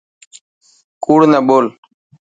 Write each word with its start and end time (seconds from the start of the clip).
ڪوڙ 1.03 1.19
نه 1.31 1.39
ٻول. 1.47 1.65